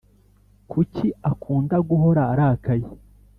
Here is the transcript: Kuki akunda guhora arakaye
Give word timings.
Kuki 0.71 1.07
akunda 1.31 1.75
guhora 1.89 2.21
arakaye 2.31 2.87